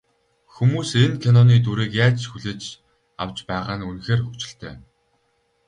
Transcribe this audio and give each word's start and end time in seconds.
Хүмүүс 0.53 0.91
энэ 1.03 1.17
киноны 1.21 1.55
дүрийг 1.65 1.91
яаж 2.05 2.19
хүлээж 2.29 2.61
авч 3.21 3.37
байгаа 3.49 3.75
нь 3.77 3.87
үнэхээр 3.89 4.21
хөгжилтэй. 4.23 4.75